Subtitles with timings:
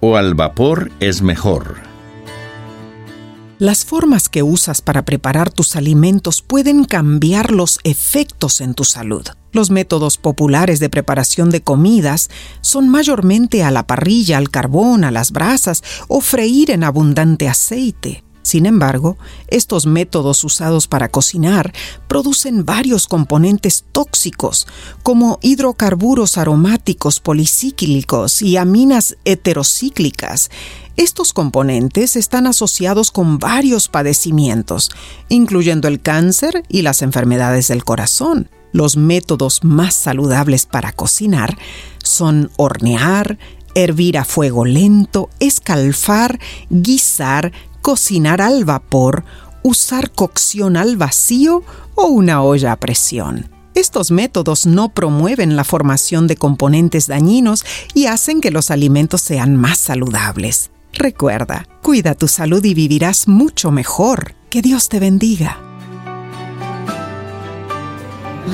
[0.00, 1.86] o al vapor es mejor.
[3.58, 9.26] Las formas que usas para preparar tus alimentos pueden cambiar los efectos en tu salud.
[9.50, 12.28] Los métodos populares de preparación de comidas
[12.60, 18.25] son mayormente a la parrilla, al carbón, a las brasas o freír en abundante aceite.
[18.46, 21.72] Sin embargo, estos métodos usados para cocinar
[22.06, 24.68] producen varios componentes tóxicos,
[25.02, 30.48] como hidrocarburos aromáticos policíclicos y aminas heterocíclicas.
[30.96, 34.92] Estos componentes están asociados con varios padecimientos,
[35.28, 38.48] incluyendo el cáncer y las enfermedades del corazón.
[38.70, 41.58] Los métodos más saludables para cocinar
[42.00, 43.38] son hornear,
[43.76, 46.40] hervir a fuego lento, escalfar,
[46.70, 47.52] guisar,
[47.86, 49.22] cocinar al vapor,
[49.62, 51.62] usar cocción al vacío
[51.94, 53.48] o una olla a presión.
[53.76, 57.64] Estos métodos no promueven la formación de componentes dañinos
[57.94, 60.72] y hacen que los alimentos sean más saludables.
[60.94, 64.34] Recuerda, cuida tu salud y vivirás mucho mejor.
[64.50, 65.60] Que Dios te bendiga.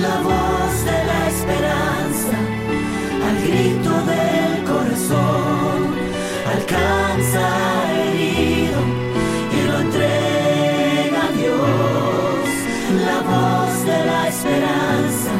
[0.00, 2.38] La voz de la esperanza,
[3.28, 4.27] al grito del
[14.28, 15.32] esperanza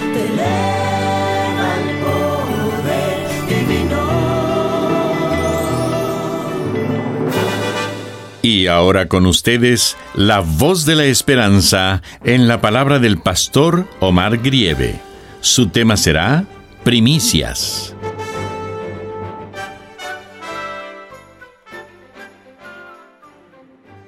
[0.00, 4.02] te eleva el poder divino.
[8.42, 14.38] Y ahora con ustedes, la voz de la esperanza en la palabra del pastor Omar
[14.38, 15.00] Grieve.
[15.40, 16.44] Su tema será
[16.82, 17.94] Primicias.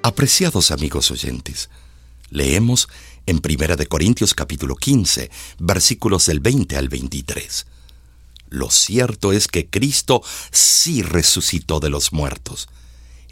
[0.01, 1.69] Apreciados amigos oyentes,
[2.29, 2.87] leemos
[3.27, 5.29] en Primera de Corintios capítulo 15,
[5.59, 7.67] versículos del 20 al 23.
[8.49, 12.69] Lo cierto es que Cristo sí resucitó de los muertos.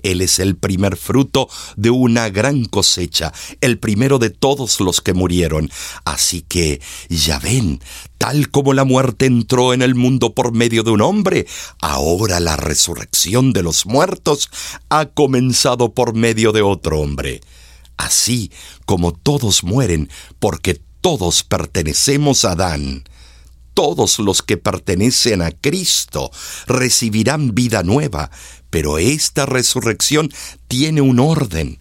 [0.04, 5.14] Él es el primer fruto de una gran cosecha, el primero de todos los que
[5.14, 5.72] murieron.
[6.04, 6.80] Así que,
[7.10, 7.82] ya ven,
[8.20, 11.48] tal como la muerte entró en el mundo por medio de un hombre,
[11.80, 14.50] ahora la resurrección de los muertos
[14.90, 17.42] ha comenzado por medio de otro hombre.
[17.98, 18.52] Así
[18.86, 23.04] como todos mueren porque todos pertenecemos a Adán,
[23.76, 26.32] todos los que pertenecen a Cristo
[26.66, 28.32] recibirán vida nueva,
[28.70, 30.32] pero esta resurrección
[30.68, 31.80] tiene un orden.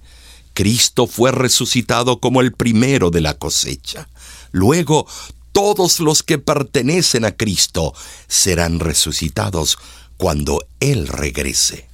[0.52, 4.08] Cristo fue resucitado como el primero de la cosecha.
[4.52, 5.06] Luego,
[5.52, 7.94] todos los que pertenecen a Cristo
[8.28, 9.78] serán resucitados
[10.16, 11.88] cuando Él regrese.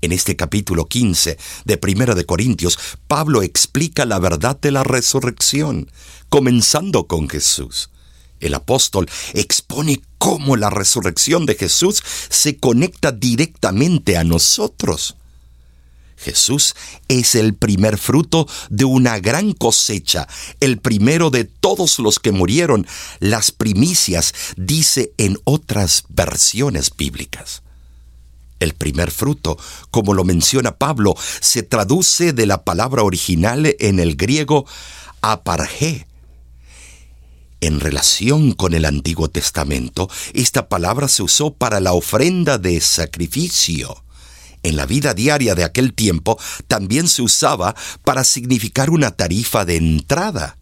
[0.00, 2.78] En este capítulo 15 de Primera de Corintios,
[3.08, 5.90] Pablo explica la verdad de la resurrección,
[6.28, 7.90] comenzando con Jesús.
[8.38, 15.16] El apóstol expone cómo la resurrección de Jesús se conecta directamente a nosotros.
[16.16, 16.76] Jesús
[17.08, 20.28] es el primer fruto de una gran cosecha,
[20.60, 22.86] el primero de todos los que murieron,
[23.18, 27.62] las primicias, dice en otras versiones bíblicas.
[28.60, 29.56] El primer fruto,
[29.90, 34.66] como lo menciona Pablo, se traduce de la palabra original en el griego
[35.20, 36.06] apargé.
[37.60, 44.04] En relación con el Antiguo Testamento, esta palabra se usó para la ofrenda de sacrificio.
[44.62, 49.76] En la vida diaria de aquel tiempo también se usaba para significar una tarifa de
[49.76, 50.58] entrada.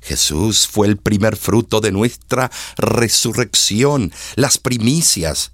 [0.00, 5.52] Jesús fue el primer fruto de nuestra resurrección, las primicias.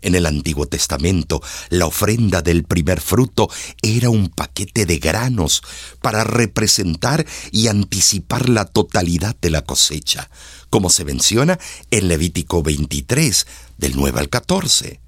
[0.00, 3.50] En el Antiguo Testamento, la ofrenda del primer fruto
[3.82, 5.62] era un paquete de granos
[6.00, 10.30] para representar y anticipar la totalidad de la cosecha,
[10.70, 11.58] como se menciona
[11.90, 13.46] en Levítico 23,
[13.78, 15.00] del 9 al 14.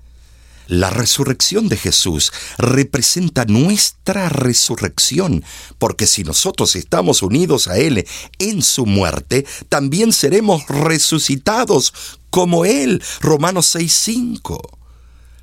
[0.67, 5.45] La resurrección de Jesús representa nuestra resurrección,
[5.79, 8.07] porque si nosotros estamos unidos a Él
[8.39, 11.93] en su muerte, también seremos resucitados
[12.31, 13.03] como Él.
[13.21, 14.80] Romanos 6:5.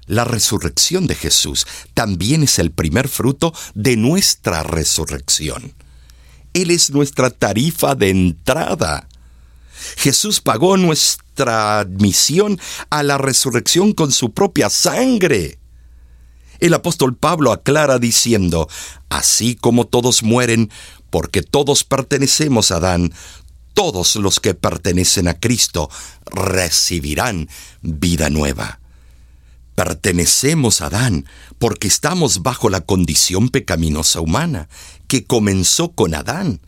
[0.07, 5.74] La resurrección de Jesús también es el primer fruto de nuestra resurrección.
[6.54, 9.09] Él es nuestra tarifa de entrada.
[9.98, 12.59] Jesús pagó nuestra admisión
[12.89, 15.59] a la resurrección con su propia sangre.
[16.60, 18.69] El apóstol Pablo aclara diciendo,
[19.10, 20.71] así como todos mueren,
[21.10, 23.13] porque todos pertenecemos a Adán,
[23.74, 25.89] todos los que pertenecen a Cristo
[26.25, 27.50] recibirán
[27.81, 28.80] vida nueva.
[29.77, 31.27] Pertenecemos a Adán
[31.59, 34.69] porque estamos bajo la condición pecaminosa humana,
[35.07, 36.62] que comenzó con Adán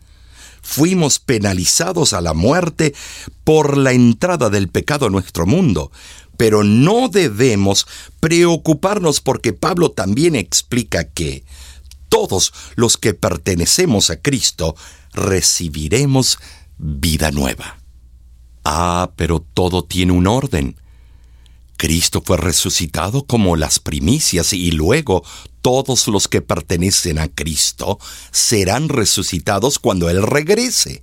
[0.62, 2.94] fuimos penalizados a la muerte
[3.42, 5.90] por la entrada del pecado a nuestro mundo.
[6.36, 7.88] Pero no debemos
[8.20, 11.42] preocuparnos porque Pablo también explica que
[12.08, 14.76] todos los que pertenecemos a Cristo
[15.12, 16.38] recibiremos
[16.78, 17.80] vida nueva.
[18.62, 20.79] Ah, pero todo tiene un orden.
[21.80, 25.24] Cristo fue resucitado como las primicias y luego
[25.62, 27.98] todos los que pertenecen a Cristo
[28.30, 31.02] serán resucitados cuando Él regrese.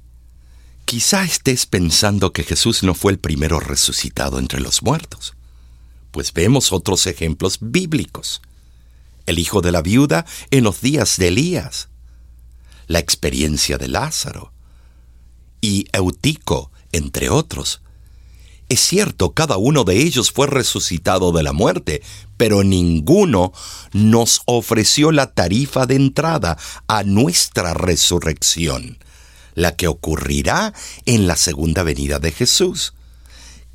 [0.85, 5.33] Quizá estés pensando que Jesús no fue el primero resucitado entre los muertos.
[6.11, 8.43] Pues vemos otros ejemplos bíblicos.
[9.25, 11.89] El hijo de la viuda en los días de Elías.
[12.85, 14.53] La experiencia de Lázaro.
[15.59, 17.81] Y Eutico, entre otros.
[18.69, 22.01] Es cierto, cada uno de ellos fue resucitado de la muerte,
[22.35, 23.53] pero ninguno
[23.93, 28.97] nos ofreció la tarifa de entrada a nuestra resurrección,
[29.55, 30.73] la que ocurrirá
[31.05, 32.93] en la segunda venida de Jesús.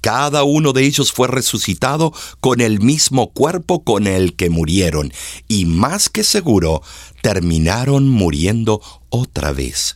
[0.03, 5.11] Cada uno de ellos fue resucitado con el mismo cuerpo con el que murieron,
[5.49, 6.83] y más que seguro,
[7.23, 9.95] terminaron muriendo otra vez.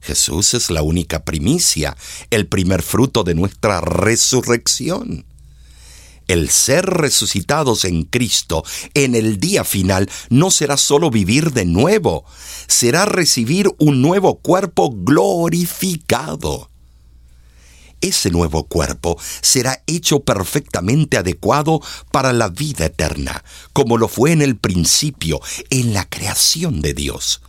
[0.00, 1.96] Jesús es la única primicia,
[2.30, 5.24] el primer fruto de nuestra resurrección.
[6.28, 8.62] El ser resucitados en Cristo
[8.92, 12.26] en el día final no será solo vivir de nuevo,
[12.66, 16.68] será recibir un nuevo cuerpo glorificado.
[18.00, 21.80] Ese nuevo cuerpo será hecho perfectamente adecuado
[22.12, 23.42] para la vida eterna,
[23.72, 25.40] como lo fue en el principio,
[25.70, 27.40] en la creación de Dios.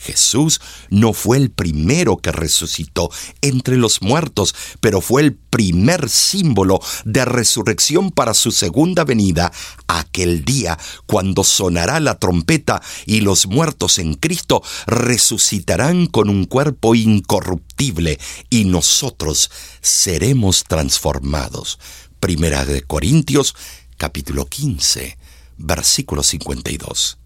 [0.00, 3.10] Jesús no fue el primero que resucitó
[3.42, 9.52] entre los muertos, pero fue el primer símbolo de resurrección para su segunda venida,
[9.86, 16.94] aquel día cuando sonará la trompeta y los muertos en Cristo resucitarán con un cuerpo
[16.94, 18.18] incorruptible
[18.48, 19.50] y nosotros
[19.80, 21.78] seremos transformados.
[22.20, 23.54] Primera de Corintios
[23.96, 25.18] capítulo 15,
[25.58, 27.19] versículo 52.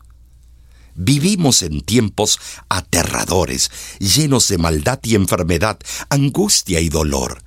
[0.94, 7.42] Vivimos en tiempos aterradores, llenos de maldad y enfermedad, angustia y dolor.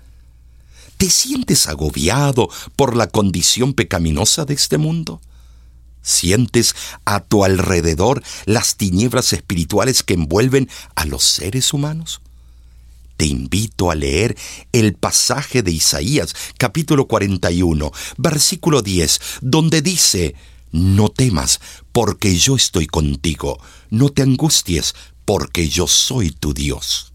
[0.97, 5.21] ¿Te sientes agobiado por la condición pecaminosa de este mundo?
[6.01, 6.75] ¿Sientes
[7.05, 12.21] a tu alrededor las tinieblas espirituales que envuelven a los seres humanos?
[13.17, 14.37] Te invito a leer
[14.71, 20.35] el pasaje de Isaías capítulo 41, versículo 10, donde dice,
[20.71, 21.59] no temas,
[21.91, 23.59] porque yo estoy contigo.
[23.89, 24.95] No te angusties,
[25.25, 27.11] porque yo soy tu Dios.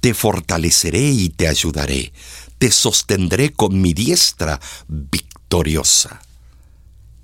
[0.00, 2.12] Te fortaleceré y te ayudaré.
[2.58, 6.20] Te sostendré con mi diestra victoriosa.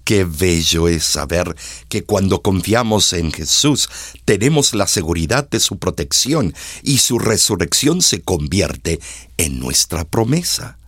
[0.05, 1.55] Qué bello es saber
[1.89, 3.89] que cuando confiamos en Jesús
[4.25, 6.53] tenemos la seguridad de su protección
[6.83, 8.99] y su resurrección se convierte
[9.37, 10.80] en nuestra promesa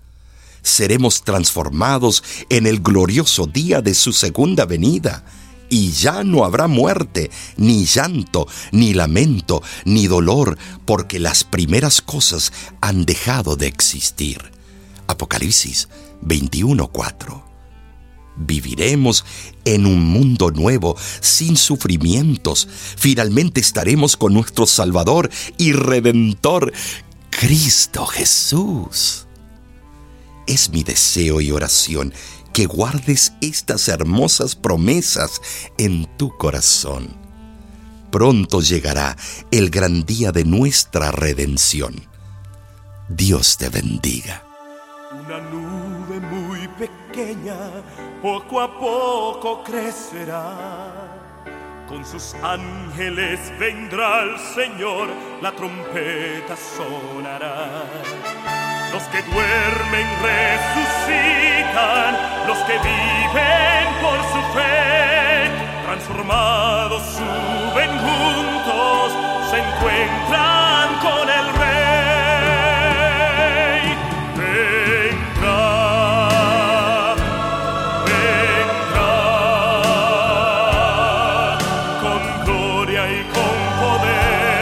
[0.63, 5.25] seremos transformados en el glorioso día de su segunda venida.
[5.69, 12.53] Y ya no habrá muerte, ni llanto, ni lamento, ni dolor, porque las primeras cosas
[12.81, 14.53] han dejado de existir.
[15.07, 15.89] Apocalipsis
[16.23, 17.53] 21:4
[18.37, 19.25] Viviremos
[19.65, 22.69] en un mundo nuevo, sin sufrimientos.
[22.97, 26.73] Finalmente estaremos con nuestro Salvador y Redentor,
[27.31, 29.27] Cristo Jesús.
[30.53, 32.13] Es mi deseo y oración
[32.53, 35.41] que guardes estas hermosas promesas
[35.79, 37.17] en tu corazón.
[38.11, 39.17] Pronto llegará
[39.51, 41.95] el gran día de nuestra redención.
[43.09, 44.43] Dios te bendiga.
[45.25, 47.57] Una nube muy pequeña
[48.21, 51.33] poco a poco crecerá.
[51.89, 55.09] Con sus ángeles vendrá el Señor,
[55.41, 58.72] la trompeta sonará.
[58.93, 62.11] Los que duermen resucitan,
[62.47, 65.51] los que viven por su fe,
[65.87, 69.13] transformados suben juntos,
[69.51, 71.83] se encuentran con el Rey.
[74.37, 75.65] Vendrá,
[78.05, 79.19] vendrá,
[82.03, 84.62] con gloria y con poder,